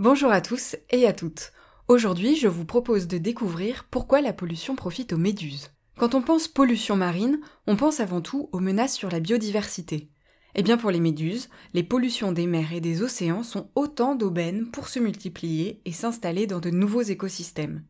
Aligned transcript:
Bonjour 0.00 0.32
à 0.32 0.40
tous 0.40 0.76
et 0.88 1.06
à 1.06 1.12
toutes. 1.12 1.52
Aujourd'hui, 1.86 2.34
je 2.34 2.48
vous 2.48 2.64
propose 2.64 3.06
de 3.06 3.18
découvrir 3.18 3.84
pourquoi 3.90 4.22
la 4.22 4.32
pollution 4.32 4.74
profite 4.74 5.12
aux 5.12 5.18
méduses. 5.18 5.72
Quand 5.98 6.14
on 6.14 6.22
pense 6.22 6.48
pollution 6.48 6.96
marine, 6.96 7.38
on 7.66 7.76
pense 7.76 8.00
avant 8.00 8.22
tout 8.22 8.48
aux 8.52 8.60
menaces 8.60 8.94
sur 8.94 9.10
la 9.10 9.20
biodiversité. 9.20 10.08
Eh 10.54 10.62
bien 10.62 10.78
pour 10.78 10.90
les 10.90 11.00
méduses, 11.00 11.50
les 11.74 11.82
pollutions 11.82 12.32
des 12.32 12.46
mers 12.46 12.72
et 12.72 12.80
des 12.80 13.02
océans 13.02 13.42
sont 13.42 13.68
autant 13.74 14.14
d'aubaines 14.14 14.70
pour 14.70 14.88
se 14.88 15.00
multiplier 15.00 15.82
et 15.84 15.92
s'installer 15.92 16.46
dans 16.46 16.60
de 16.60 16.70
nouveaux 16.70 17.02
écosystèmes. 17.02 17.84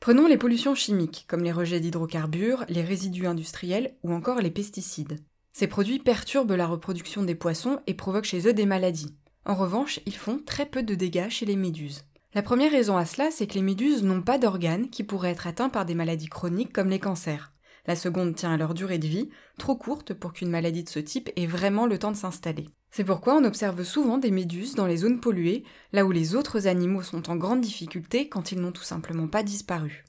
Prenons 0.00 0.26
les 0.26 0.38
pollutions 0.38 0.74
chimiques, 0.74 1.24
comme 1.28 1.44
les 1.44 1.52
rejets 1.52 1.78
d'hydrocarbures, 1.78 2.64
les 2.68 2.82
résidus 2.82 3.28
industriels 3.28 3.94
ou 4.02 4.12
encore 4.12 4.40
les 4.40 4.50
pesticides. 4.50 5.20
Ces 5.52 5.68
produits 5.68 6.00
perturbent 6.00 6.56
la 6.56 6.66
reproduction 6.66 7.22
des 7.22 7.36
poissons 7.36 7.78
et 7.86 7.94
provoquent 7.94 8.24
chez 8.24 8.48
eux 8.48 8.54
des 8.54 8.66
maladies. 8.66 9.14
En 9.46 9.54
revanche, 9.54 10.00
ils 10.06 10.16
font 10.16 10.40
très 10.44 10.66
peu 10.66 10.82
de 10.82 10.94
dégâts 10.94 11.28
chez 11.28 11.46
les 11.46 11.56
méduses. 11.56 12.04
La 12.34 12.42
première 12.42 12.72
raison 12.72 12.96
à 12.96 13.04
cela, 13.04 13.30
c'est 13.30 13.46
que 13.46 13.54
les 13.54 13.62
méduses 13.62 14.02
n'ont 14.02 14.22
pas 14.22 14.38
d'organes 14.38 14.88
qui 14.90 15.04
pourraient 15.04 15.30
être 15.30 15.46
atteints 15.46 15.68
par 15.68 15.84
des 15.84 15.94
maladies 15.94 16.28
chroniques 16.28 16.72
comme 16.72 16.90
les 16.90 16.98
cancers. 16.98 17.52
La 17.86 17.96
seconde 17.96 18.34
tient 18.34 18.52
à 18.52 18.56
leur 18.56 18.72
durée 18.72 18.98
de 18.98 19.06
vie, 19.06 19.28
trop 19.58 19.76
courte 19.76 20.14
pour 20.14 20.32
qu'une 20.32 20.48
maladie 20.48 20.82
de 20.84 20.88
ce 20.88 20.98
type 20.98 21.30
ait 21.36 21.46
vraiment 21.46 21.86
le 21.86 21.98
temps 21.98 22.10
de 22.10 22.16
s'installer. 22.16 22.68
C'est 22.90 23.04
pourquoi 23.04 23.36
on 23.36 23.44
observe 23.44 23.82
souvent 23.84 24.18
des 24.18 24.30
méduses 24.30 24.74
dans 24.74 24.86
les 24.86 24.98
zones 24.98 25.20
polluées, 25.20 25.64
là 25.92 26.06
où 26.06 26.10
les 26.10 26.34
autres 26.34 26.66
animaux 26.66 27.02
sont 27.02 27.28
en 27.30 27.36
grande 27.36 27.60
difficulté 27.60 28.28
quand 28.28 28.52
ils 28.52 28.60
n'ont 28.60 28.72
tout 28.72 28.84
simplement 28.84 29.28
pas 29.28 29.42
disparu. 29.42 30.04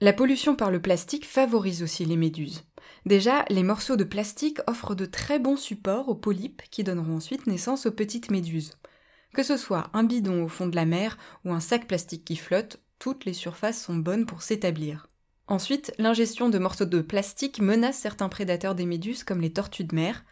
La 0.00 0.14
pollution 0.14 0.56
par 0.56 0.70
le 0.70 0.80
plastique 0.80 1.26
favorise 1.26 1.82
aussi 1.82 2.06
les 2.06 2.16
méduses. 2.16 2.64
Déjà, 3.06 3.44
les 3.48 3.62
morceaux 3.62 3.96
de 3.96 4.04
plastique 4.04 4.58
offrent 4.66 4.94
de 4.94 5.06
très 5.06 5.38
bons 5.38 5.56
supports 5.56 6.08
aux 6.08 6.14
polypes 6.14 6.62
qui 6.70 6.84
donneront 6.84 7.16
ensuite 7.16 7.46
naissance 7.46 7.86
aux 7.86 7.92
petites 7.92 8.30
méduses. 8.30 8.72
Que 9.32 9.42
ce 9.42 9.56
soit 9.56 9.90
un 9.92 10.02
bidon 10.02 10.44
au 10.44 10.48
fond 10.48 10.66
de 10.66 10.76
la 10.76 10.86
mer 10.86 11.16
ou 11.44 11.52
un 11.52 11.60
sac 11.60 11.86
plastique 11.86 12.24
qui 12.24 12.36
flotte, 12.36 12.80
toutes 12.98 13.24
les 13.24 13.32
surfaces 13.32 13.82
sont 13.82 13.96
bonnes 13.96 14.26
pour 14.26 14.42
s'établir. 14.42 15.08
Ensuite, 15.46 15.92
l'ingestion 15.98 16.48
de 16.48 16.58
morceaux 16.58 16.84
de 16.84 17.00
plastique 17.00 17.60
menace 17.60 17.98
certains 17.98 18.28
prédateurs 18.28 18.74
des 18.74 18.86
méduses 18.86 19.24
comme 19.24 19.40
les 19.40 19.52
tortues 19.52 19.84
de 19.84 19.94
mer. 19.94 20.24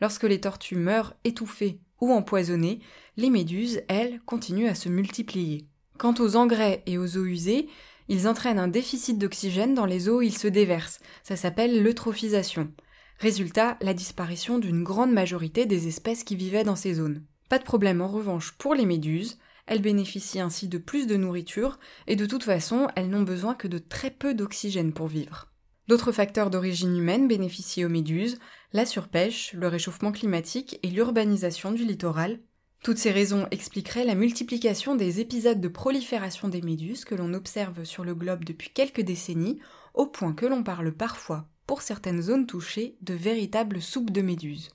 Lorsque 0.00 0.24
les 0.24 0.40
tortues 0.40 0.76
meurent 0.76 1.14
étouffées 1.24 1.80
ou 2.00 2.12
empoisonnées, 2.12 2.80
les 3.16 3.30
méduses, 3.30 3.80
elles, 3.88 4.20
continuent 4.26 4.68
à 4.68 4.74
se 4.74 4.90
multiplier. 4.90 5.66
Quant 5.96 6.14
aux 6.18 6.36
engrais 6.36 6.82
et 6.84 6.98
aux 6.98 7.16
eaux 7.16 7.24
usées, 7.24 7.68
ils 8.08 8.28
entraînent 8.28 8.58
un 8.58 8.68
déficit 8.68 9.18
d'oxygène 9.18 9.74
dans 9.74 9.86
les 9.86 10.08
eaux 10.08 10.18
où 10.18 10.22
ils 10.22 10.36
se 10.36 10.48
déversent. 10.48 11.00
Ça 11.22 11.36
s'appelle 11.36 11.82
l'eutrophisation. 11.82 12.72
Résultat, 13.18 13.78
la 13.80 13.94
disparition 13.94 14.58
d'une 14.58 14.84
grande 14.84 15.12
majorité 15.12 15.66
des 15.66 15.88
espèces 15.88 16.24
qui 16.24 16.36
vivaient 16.36 16.64
dans 16.64 16.76
ces 16.76 16.94
zones. 16.94 17.22
Pas 17.48 17.58
de 17.58 17.64
problème 17.64 18.00
en 18.00 18.08
revanche 18.08 18.52
pour 18.52 18.74
les 18.74 18.86
méduses, 18.86 19.38
elles 19.66 19.82
bénéficient 19.82 20.40
ainsi 20.40 20.68
de 20.68 20.78
plus 20.78 21.06
de 21.06 21.16
nourriture 21.16 21.78
et 22.06 22.16
de 22.16 22.26
toute 22.26 22.44
façon, 22.44 22.88
elles 22.94 23.08
n'ont 23.10 23.22
besoin 23.22 23.54
que 23.54 23.68
de 23.68 23.78
très 23.78 24.10
peu 24.10 24.34
d'oxygène 24.34 24.92
pour 24.92 25.08
vivre. 25.08 25.48
D'autres 25.88 26.12
facteurs 26.12 26.50
d'origine 26.50 26.96
humaine 26.96 27.28
bénéficient 27.28 27.84
aux 27.84 27.88
méduses, 27.88 28.38
la 28.72 28.86
surpêche, 28.86 29.52
le 29.54 29.68
réchauffement 29.68 30.12
climatique 30.12 30.78
et 30.82 30.90
l'urbanisation 30.90 31.72
du 31.72 31.84
littoral, 31.84 32.40
toutes 32.86 32.98
ces 32.98 33.10
raisons 33.10 33.48
expliqueraient 33.50 34.04
la 34.04 34.14
multiplication 34.14 34.94
des 34.94 35.18
épisodes 35.18 35.60
de 35.60 35.66
prolifération 35.66 36.46
des 36.46 36.62
méduses 36.62 37.04
que 37.04 37.16
l'on 37.16 37.34
observe 37.34 37.82
sur 37.82 38.04
le 38.04 38.14
globe 38.14 38.44
depuis 38.44 38.70
quelques 38.70 39.00
décennies, 39.00 39.58
au 39.92 40.06
point 40.06 40.32
que 40.32 40.46
l'on 40.46 40.62
parle 40.62 40.92
parfois, 40.92 41.48
pour 41.66 41.82
certaines 41.82 42.22
zones 42.22 42.46
touchées, 42.46 42.96
de 43.00 43.14
véritables 43.14 43.82
soupes 43.82 44.12
de 44.12 44.22
méduses. 44.22 44.70